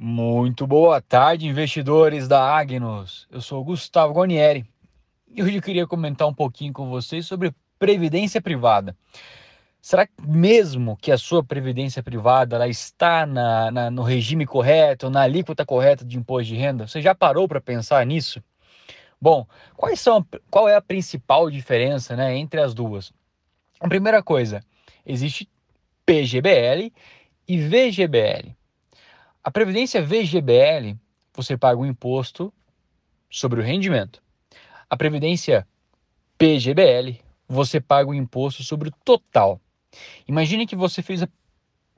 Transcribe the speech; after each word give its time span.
Muito 0.00 0.64
boa 0.64 1.02
tarde, 1.02 1.48
investidores 1.48 2.28
da 2.28 2.40
Agnos. 2.40 3.26
Eu 3.32 3.40
sou 3.40 3.64
Gustavo 3.64 4.14
Gonieri 4.14 4.64
e 5.26 5.42
hoje 5.42 5.56
eu 5.56 5.62
queria 5.62 5.88
comentar 5.88 6.28
um 6.28 6.32
pouquinho 6.32 6.72
com 6.72 6.88
vocês 6.88 7.26
sobre 7.26 7.52
previdência 7.80 8.40
privada. 8.40 8.96
Será 9.82 10.08
mesmo 10.22 10.96
que 10.96 11.10
a 11.10 11.18
sua 11.18 11.42
previdência 11.42 12.00
privada 12.00 12.54
ela 12.54 12.68
está 12.68 13.26
na, 13.26 13.72
na, 13.72 13.90
no 13.90 14.04
regime 14.04 14.46
correto, 14.46 15.10
na 15.10 15.22
alíquota 15.22 15.66
correta 15.66 16.04
de 16.04 16.16
imposto 16.16 16.44
de 16.44 16.54
renda? 16.54 16.86
Você 16.86 17.02
já 17.02 17.12
parou 17.12 17.48
para 17.48 17.60
pensar 17.60 18.06
nisso? 18.06 18.40
Bom, 19.20 19.48
quais 19.76 19.98
são, 19.98 20.24
qual 20.48 20.68
é 20.68 20.76
a 20.76 20.80
principal 20.80 21.50
diferença 21.50 22.14
né, 22.14 22.36
entre 22.36 22.60
as 22.60 22.72
duas? 22.72 23.12
A 23.80 23.88
primeira 23.88 24.22
coisa, 24.22 24.62
existe 25.04 25.48
PGBL 26.06 26.92
e 27.48 27.58
VGBL. 27.58 28.57
A 29.42 29.50
previdência 29.50 30.02
VGBL, 30.02 30.96
você 31.34 31.56
paga 31.56 31.80
um 31.80 31.86
imposto 31.86 32.52
sobre 33.30 33.60
o 33.60 33.62
rendimento. 33.62 34.22
A 34.90 34.96
previdência 34.96 35.66
PGBL, 36.36 37.20
você 37.48 37.80
paga 37.80 38.10
o 38.10 38.14
imposto 38.14 38.62
sobre 38.62 38.88
o 38.88 38.92
total. 39.04 39.60
Imagine 40.26 40.66
que 40.66 40.76
você 40.76 41.02
fez 41.02 41.22
a 41.22 41.28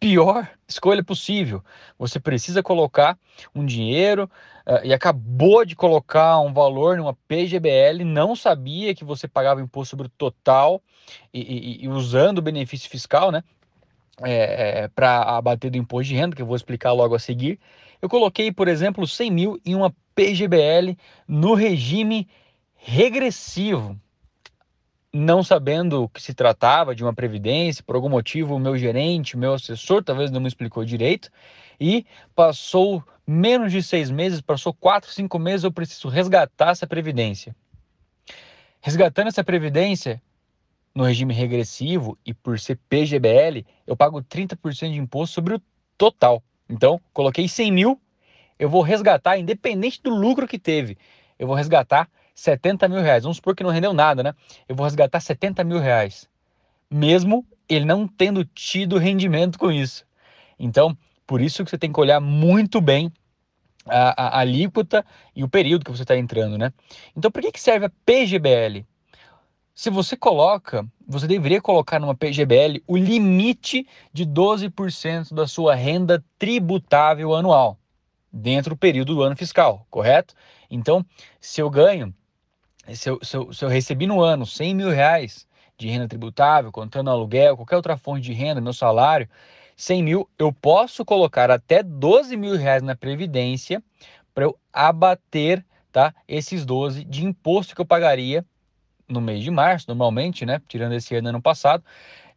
pior 0.00 0.48
escolha 0.66 1.04
possível. 1.04 1.62
Você 1.98 2.18
precisa 2.18 2.62
colocar 2.62 3.18
um 3.54 3.64
dinheiro 3.64 4.30
uh, 4.66 4.84
e 4.84 4.92
acabou 4.92 5.64
de 5.64 5.76
colocar 5.76 6.40
um 6.40 6.52
valor 6.52 6.96
numa 6.96 7.14
PGBL, 7.28 8.04
não 8.04 8.34
sabia 8.34 8.94
que 8.94 9.04
você 9.04 9.28
pagava 9.28 9.60
imposto 9.60 9.90
sobre 9.90 10.06
o 10.06 10.10
total 10.10 10.82
e, 11.32 11.40
e, 11.40 11.84
e 11.84 11.88
usando 11.88 12.38
o 12.38 12.42
benefício 12.42 12.90
fiscal, 12.90 13.30
né? 13.30 13.42
É, 14.22 14.82
é 14.82 14.88
para 14.88 15.22
abater 15.22 15.70
do 15.70 15.78
imposto 15.78 16.08
de 16.08 16.16
renda, 16.16 16.36
que 16.36 16.42
eu 16.42 16.46
vou 16.46 16.56
explicar 16.56 16.92
logo 16.92 17.14
a 17.14 17.18
seguir. 17.18 17.58
Eu 18.00 18.08
coloquei, 18.08 18.52
por 18.52 18.68
exemplo, 18.68 19.06
100 19.06 19.30
mil 19.30 19.60
em 19.64 19.74
uma 19.74 19.94
PGBL 20.14 20.96
no 21.26 21.54
regime 21.54 22.28
regressivo, 22.74 23.98
não 25.12 25.42
sabendo 25.42 26.08
que 26.10 26.22
se 26.22 26.34
tratava 26.34 26.94
de 26.94 27.02
uma 27.02 27.14
previdência, 27.14 27.82
por 27.82 27.96
algum 27.96 28.08
motivo 28.08 28.54
o 28.54 28.58
meu 28.58 28.76
gerente, 28.76 29.34
o 29.34 29.38
meu 29.38 29.54
assessor 29.54 30.02
talvez 30.02 30.30
não 30.30 30.40
me 30.40 30.48
explicou 30.48 30.84
direito, 30.84 31.30
e 31.80 32.06
passou 32.34 33.02
menos 33.26 33.72
de 33.72 33.82
seis 33.82 34.10
meses, 34.10 34.40
passou 34.40 34.72
quatro, 34.72 35.10
cinco 35.10 35.38
meses, 35.38 35.64
eu 35.64 35.72
preciso 35.72 36.08
resgatar 36.08 36.70
essa 36.70 36.86
previdência. 36.86 37.56
Resgatando 38.80 39.28
essa 39.28 39.42
previdência, 39.42 40.22
no 40.96 41.04
regime 41.04 41.34
regressivo 41.34 42.18
e 42.24 42.32
por 42.32 42.58
ser 42.58 42.80
PGBL, 42.88 43.66
eu 43.86 43.94
pago 43.94 44.22
30% 44.22 44.90
de 44.90 44.98
imposto 44.98 45.34
sobre 45.34 45.54
o 45.54 45.62
total. 45.98 46.42
Então, 46.70 46.98
coloquei 47.12 47.46
100 47.46 47.70
mil, 47.70 48.00
eu 48.58 48.70
vou 48.70 48.80
resgatar, 48.80 49.36
independente 49.36 50.02
do 50.02 50.08
lucro 50.08 50.48
que 50.48 50.58
teve, 50.58 50.96
eu 51.38 51.46
vou 51.46 51.54
resgatar 51.54 52.08
70 52.34 52.88
mil 52.88 53.02
reais. 53.02 53.24
Vamos 53.24 53.36
supor 53.36 53.54
que 53.54 53.62
não 53.62 53.70
rendeu 53.70 53.92
nada, 53.92 54.22
né? 54.22 54.34
Eu 54.66 54.74
vou 54.74 54.84
resgatar 54.84 55.20
70 55.20 55.62
mil 55.64 55.78
reais, 55.78 56.26
mesmo 56.90 57.46
ele 57.68 57.84
não 57.84 58.08
tendo 58.08 58.42
tido 58.46 58.96
rendimento 58.96 59.58
com 59.58 59.70
isso. 59.70 60.06
Então, 60.58 60.96
por 61.26 61.42
isso 61.42 61.62
que 61.62 61.70
você 61.70 61.76
tem 61.76 61.92
que 61.92 62.00
olhar 62.00 62.20
muito 62.20 62.80
bem 62.80 63.12
a, 63.84 64.22
a, 64.22 64.28
a 64.28 64.40
alíquota 64.40 65.04
e 65.34 65.44
o 65.44 65.48
período 65.48 65.84
que 65.84 65.90
você 65.90 66.04
está 66.04 66.16
entrando, 66.16 66.56
né? 66.56 66.72
Então, 67.14 67.30
por 67.30 67.42
que, 67.42 67.52
que 67.52 67.60
serve 67.60 67.84
a 67.84 67.90
PGBL? 68.06 68.86
Se 69.76 69.90
você 69.90 70.16
coloca, 70.16 70.88
você 71.06 71.26
deveria 71.26 71.60
colocar 71.60 72.00
numa 72.00 72.14
PGBL 72.14 72.82
o 72.86 72.96
limite 72.96 73.86
de 74.10 74.24
12% 74.24 75.34
da 75.34 75.46
sua 75.46 75.74
renda 75.74 76.24
tributável 76.38 77.34
anual, 77.34 77.78
dentro 78.32 78.70
do 78.70 78.78
período 78.78 79.14
do 79.14 79.22
ano 79.22 79.36
fiscal, 79.36 79.86
correto? 79.90 80.34
Então, 80.70 81.04
se 81.38 81.60
eu 81.60 81.68
ganho, 81.68 82.14
se 82.94 83.10
eu, 83.10 83.18
se 83.22 83.36
eu, 83.36 83.52
se 83.52 83.62
eu 83.66 83.68
recebi 83.68 84.06
no 84.06 84.22
ano 84.22 84.46
100 84.46 84.74
mil 84.74 84.88
reais 84.88 85.46
de 85.76 85.90
renda 85.90 86.08
tributável, 86.08 86.72
contando 86.72 87.10
aluguel, 87.10 87.54
qualquer 87.54 87.76
outra 87.76 87.98
fonte 87.98 88.22
de 88.22 88.32
renda, 88.32 88.62
meu 88.62 88.72
salário, 88.72 89.28
100 89.76 90.02
mil, 90.02 90.30
eu 90.38 90.54
posso 90.54 91.04
colocar 91.04 91.50
até 91.50 91.82
12 91.82 92.34
mil 92.34 92.56
reais 92.56 92.82
na 92.82 92.96
Previdência 92.96 93.82
para 94.34 94.44
eu 94.44 94.58
abater 94.72 95.62
tá, 95.92 96.14
esses 96.26 96.64
12 96.64 97.04
de 97.04 97.26
imposto 97.26 97.74
que 97.74 97.80
eu 97.82 97.86
pagaria 97.86 98.42
no 99.08 99.20
mês 99.20 99.42
de 99.42 99.50
março, 99.50 99.86
normalmente, 99.88 100.44
né? 100.44 100.60
Tirando 100.68 100.94
esse 100.94 101.14
ano 101.14 101.28
ano 101.28 101.42
passado, 101.42 101.84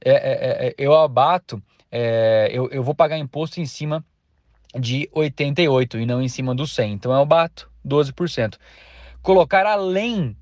é, 0.03 0.11
é, 0.11 0.67
é, 0.67 0.75
eu 0.77 0.95
abato, 0.95 1.61
é, 1.91 2.49
eu, 2.51 2.69
eu 2.69 2.83
vou 2.83 2.95
pagar 2.95 3.17
imposto 3.17 3.59
em 3.59 3.65
cima 3.65 4.03
de 4.79 5.09
88 5.11 5.99
e 5.99 6.05
não 6.05 6.21
em 6.21 6.29
cima 6.29 6.53
do 6.53 6.67
100. 6.67 6.93
Então 6.93 7.11
eu 7.11 7.21
abato 7.21 7.69
12%. 7.85 8.57
Colocar 9.21 9.65
além 9.65 10.35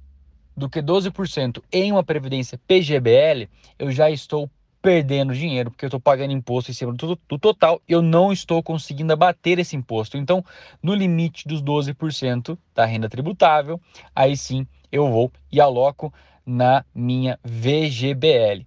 do 0.56 0.70
que 0.70 0.82
12% 0.82 1.62
em 1.72 1.92
uma 1.92 2.04
previdência 2.04 2.59
PGBL, 2.68 3.48
eu 3.78 3.92
já 3.92 4.09
estou 4.09 4.50
perdendo 4.88 5.36
dinheiro, 5.36 5.70
porque 5.70 5.84
eu 5.84 5.88
estou 5.88 6.00
pagando 6.00 6.31
imposto 6.31 6.72
em 6.72 6.74
cima 6.74 6.94
do, 6.94 7.20
do 7.28 7.38
total, 7.38 7.81
eu 7.90 8.02
não 8.02 8.31
estou 8.31 8.64
conseguindo 8.64 9.12
abater 9.12 9.59
esse 9.59 9.75
imposto. 9.75 10.16
Então, 10.18 10.42
no 10.81 10.96
limite 10.96 11.46
dos 11.46 11.62
12% 11.62 12.58
da 12.74 12.86
renda 12.86 13.09
tributável, 13.09 13.81
aí 14.16 14.38
sim 14.38 14.66
eu 14.90 15.12
vou 15.12 15.30
e 15.52 15.59
aloco 15.59 16.14
na 16.46 16.86
minha 16.96 17.38
VGBL. 17.44 18.66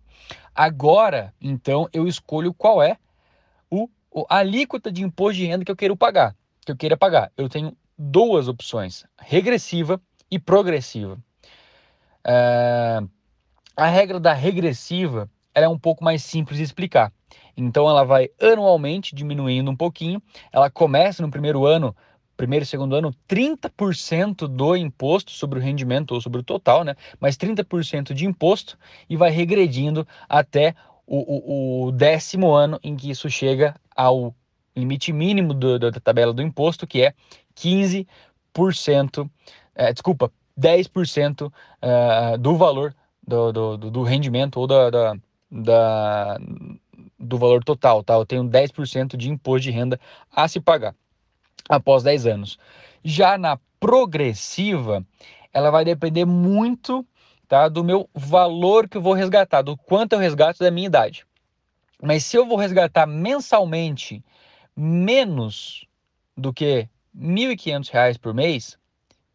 Agora, 0.54 1.32
então, 1.40 1.88
eu 1.90 2.06
escolho 2.06 2.52
qual 2.52 2.82
é 2.82 2.98
o, 3.70 3.88
a 4.28 4.40
alíquota 4.40 4.92
de 4.92 5.02
imposto 5.02 5.38
de 5.38 5.46
renda 5.46 5.64
que 5.64 5.72
eu 5.72 5.76
quero 5.76 5.96
pagar. 5.96 6.36
Que 6.66 6.72
eu 6.72 6.76
queira 6.76 6.98
pagar. 6.98 7.32
Eu 7.34 7.48
tenho 7.48 7.74
duas 7.96 8.46
opções: 8.46 9.06
regressiva 9.18 9.98
e 10.30 10.38
progressiva. 10.38 11.18
É, 12.22 13.00
a 13.74 13.86
regra 13.86 14.20
da 14.20 14.34
regressiva 14.34 15.26
ela 15.54 15.66
é 15.66 15.68
um 15.68 15.78
pouco 15.78 16.04
mais 16.04 16.22
simples 16.22 16.58
de 16.58 16.64
explicar. 16.64 17.12
Então 17.56 17.88
ela 17.88 18.04
vai 18.04 18.30
anualmente 18.40 19.14
diminuindo 19.14 19.70
um 19.70 19.76
pouquinho. 19.76 20.22
Ela 20.52 20.70
começa 20.70 21.22
no 21.22 21.30
primeiro 21.30 21.66
ano 21.66 21.94
primeiro 22.36 22.62
e 22.62 22.66
segundo 22.66 22.96
ano 22.96 23.14
30% 23.28 24.48
do 24.48 24.74
imposto 24.74 25.30
sobre 25.30 25.58
o 25.58 25.62
rendimento 25.62 26.12
ou 26.12 26.22
sobre 26.22 26.40
o 26.40 26.42
total, 26.42 26.84
né? 26.84 26.96
Mas 27.20 27.36
30% 27.36 28.14
de 28.14 28.24
imposto 28.24 28.78
e 29.10 29.16
vai 29.16 29.30
regredindo 29.30 30.08
até 30.26 30.74
o, 31.06 31.18
o, 31.18 31.86
o, 31.88 31.92
décimo 31.92 32.52
ano 32.52 32.80
em 32.82 32.96
que 32.96 33.10
isso 33.10 33.28
chega 33.28 33.74
ao 33.94 34.34
limite 34.74 35.12
mínimo 35.12 35.52
do, 35.52 35.78
da 35.78 35.92
tabela 35.92 36.32
do 36.32 36.40
imposto, 36.40 36.86
que 36.86 37.02
é 37.02 37.12
15%, 37.54 39.30
é, 39.74 39.92
desculpa, 39.92 40.32
10% 40.58 41.46
uh, 41.46 41.52
é, 41.82 42.38
do 42.38 42.56
valor 42.56 42.94
do, 43.26 43.52
do, 43.52 43.76
do, 43.76 44.02
rendimento 44.02 44.58
ou 44.58 44.66
da, 44.66 44.88
da, 44.88 45.16
da, 45.50 46.38
do 47.18 47.38
valor 47.38 47.64
total, 47.64 48.02
tá? 48.02 48.14
Eu 48.14 48.26
tenho 48.26 48.44
10% 48.44 49.16
de 49.16 49.30
imposto 49.30 49.62
de 49.62 49.70
renda 49.70 49.98
a 50.30 50.46
se 50.46 50.60
pagar 50.60 50.94
após 51.68 52.02
10 52.02 52.26
anos. 52.26 52.58
Já 53.02 53.36
na 53.36 53.58
progressiva, 53.78 55.04
ela 55.52 55.70
vai 55.70 55.84
depender 55.84 56.24
muito 56.24 57.06
tá, 57.48 57.68
do 57.68 57.82
meu 57.82 58.08
valor 58.14 58.88
que 58.88 58.96
eu 58.96 59.02
vou 59.02 59.12
resgatar, 59.12 59.62
do 59.62 59.76
quanto 59.76 60.12
eu 60.12 60.18
resgato 60.18 60.58
da 60.58 60.70
minha 60.70 60.86
idade. 60.86 61.26
Mas 62.02 62.24
se 62.24 62.36
eu 62.36 62.46
vou 62.46 62.56
resgatar 62.56 63.06
mensalmente 63.06 64.24
menos 64.76 65.84
do 66.36 66.52
que 66.52 66.88
R$ 67.14 67.20
1.500 67.20 68.18
por 68.18 68.32
mês, 68.32 68.78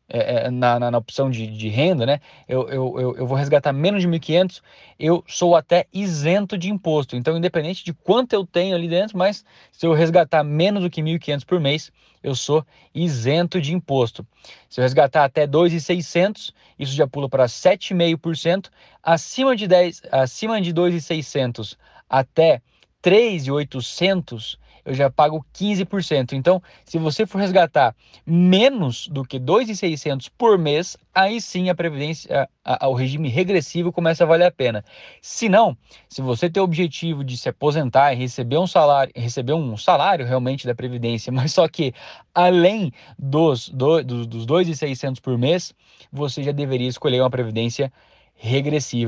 é, 0.08 0.46
é, 0.46 0.52
na, 0.52 0.80
na, 0.80 0.92
na, 0.92 0.98
opção 0.98 1.32
de, 1.32 1.48
de, 1.48 1.68
renda, 1.68 2.06
né? 2.06 2.20
Eu, 2.48 2.70
eu, 2.70 3.00
eu, 3.00 3.18
eu 3.18 3.28
vou 3.28 3.36
resgatar 3.36 3.74
menos 3.74 4.02
de 4.02 4.08
1.500, 4.08 4.62
eu 5.00 5.24
sou 5.28 5.56
até 5.56 5.88
isento 5.92 6.58
de 6.58 6.70
imposto. 6.70 7.16
Então, 7.16 7.36
independente 7.36 7.84
de 7.84 7.92
quanto 7.92 8.34
eu 8.34 8.46
tenho 8.46 8.76
ali 8.76 8.88
dentro, 8.88 9.18
mas 9.18 9.44
se 9.72 9.86
eu 9.86 9.94
resgatar 9.94 10.44
menos 10.44 10.84
do 10.84 10.90
que 10.90 11.02
1.500 11.02 11.46
por 11.46 11.60
mês, 11.60 11.92
eu 12.22 12.36
sou 12.36 12.66
isento 12.94 13.60
de 13.60 13.74
imposto. 13.74 14.26
Se 14.70 14.80
eu 14.80 14.84
resgatar 14.84 15.24
até 15.24 15.48
2.600, 15.48 16.54
isso 16.78 16.94
já 16.94 17.08
pula 17.08 17.28
para 17.28 17.46
7,5%. 17.46 18.70
Acima 19.02 19.56
de 19.56 19.68
10, 19.68 20.04
acima 20.12 20.62
de 20.62 20.74
2.600 20.74 21.76
até 22.08 22.62
3.800, 23.04 24.58
eu 24.86 24.94
já 24.94 25.10
pago 25.10 25.44
15%. 25.54 26.34
Então, 26.34 26.62
se 26.86 26.98
você 26.98 27.26
for 27.26 27.40
resgatar 27.40 27.96
menos 28.26 29.08
do 29.08 29.26
que 29.26 29.40
2.600 29.40 30.30
por 30.38 30.58
mês, 30.58 30.96
aí 31.14 31.42
sim 31.42 31.70
a 31.70 31.76
previdência, 31.76 32.48
a, 32.64 32.86
a, 32.86 32.88
o 32.88 32.94
regime 32.94 33.28
regressivo 33.28 33.92
começa 33.92 34.24
a 34.24 34.28
valer 34.28 34.46
a 34.46 34.52
pena. 34.52 34.86
Se 35.22 35.50
não, 35.50 35.76
se 36.08 36.22
você 36.22 36.50
tem 36.50 36.62
o 36.62 36.64
objetivo 36.64 37.24
de 37.24 37.36
se 37.36 37.50
aposentar 37.50 38.14
e 38.14 38.18
receber 38.18 38.58
um 38.58 38.68
salário, 38.68 39.12
receber 39.16 39.54
um 39.54 39.76
salário 39.76 40.26
realmente 40.26 40.68
da 40.68 40.76
previdência, 40.76 41.32
mas 41.34 41.52
só 41.54 41.68
que 41.68 41.94
além 42.34 42.92
dos 43.18 43.70
do, 43.70 44.04
dos 44.04 44.46
2.600 44.46 45.20
por 45.20 45.38
mês, 45.38 45.74
você 46.12 46.44
já 46.44 46.52
deveria 46.52 46.88
escolher 46.88 47.22
uma 47.22 47.30
previdência 47.30 47.92
regressiva, 47.92 48.15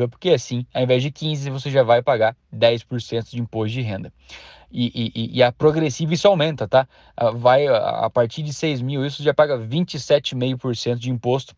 porque 0.07 0.29
assim, 0.29 0.65
ao 0.73 0.83
invés 0.83 1.03
de 1.03 1.11
15, 1.11 1.49
você 1.49 1.69
já 1.69 1.83
vai 1.83 2.01
pagar 2.01 2.35
10% 2.51 3.29
de 3.29 3.39
imposto 3.39 3.73
de 3.73 3.81
renda. 3.81 4.11
E, 4.71 5.11
e, 5.15 5.37
e, 5.37 5.43
a 5.43 5.51
progressiva 5.51 6.13
isso 6.13 6.27
aumenta, 6.27 6.67
tá? 6.67 6.87
Ah, 7.15 7.31
vai 7.31 7.67
a 7.67 8.09
partir 8.09 8.43
de 8.43 8.53
6 8.53 8.81
mil, 8.81 9.05
isso 9.05 9.23
já 9.23 9.33
paga 9.33 9.57
27,5% 9.57 10.95
de 10.95 11.09
imposto. 11.09 11.55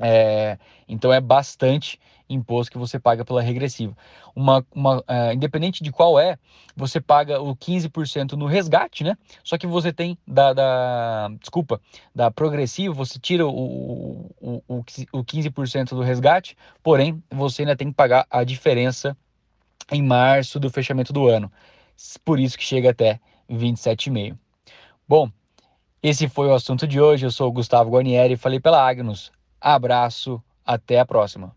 É, 0.00 0.58
então 0.88 1.12
é 1.12 1.20
bastante 1.20 2.00
imposto 2.28 2.72
que 2.72 2.78
você 2.78 2.98
paga 2.98 3.24
pela 3.24 3.42
regressiva. 3.42 3.96
Uma, 4.34 4.64
uma, 4.74 4.98
uh, 5.00 5.32
independente 5.34 5.82
de 5.82 5.92
qual 5.92 6.18
é, 6.18 6.38
você 6.74 7.00
paga 7.00 7.40
o 7.40 7.54
15% 7.54 8.32
no 8.32 8.46
resgate, 8.46 9.04
né? 9.04 9.16
Só 9.44 9.58
que 9.58 9.66
você 9.66 9.92
tem 9.92 10.16
da, 10.26 10.52
da 10.52 11.30
desculpa, 11.38 11.80
da 12.14 12.30
progressiva, 12.30 12.94
você 12.94 13.18
tira 13.18 13.46
o, 13.46 14.30
o, 14.40 14.62
o, 14.66 14.78
o 15.12 15.24
15% 15.24 15.90
do 15.90 16.00
resgate, 16.00 16.56
porém 16.82 17.22
você 17.30 17.62
ainda 17.62 17.76
tem 17.76 17.88
que 17.88 17.94
pagar 17.94 18.26
a 18.30 18.42
diferença 18.44 19.16
em 19.90 20.02
março 20.02 20.58
do 20.58 20.70
fechamento 20.70 21.12
do 21.12 21.28
ano. 21.28 21.52
Por 22.24 22.40
isso 22.40 22.56
que 22.56 22.64
chega 22.64 22.90
até 22.90 23.20
27,5. 23.50 24.36
Bom, 25.06 25.30
esse 26.02 26.28
foi 26.28 26.48
o 26.48 26.54
assunto 26.54 26.86
de 26.86 27.00
hoje. 27.00 27.26
Eu 27.26 27.30
sou 27.30 27.48
o 27.48 27.52
Gustavo 27.52 27.90
Guarnieri, 27.90 28.36
falei 28.36 28.58
pela 28.58 28.84
Agnus. 28.88 29.30
Abraço, 29.62 30.42
até 30.66 30.98
a 30.98 31.06
próxima. 31.06 31.54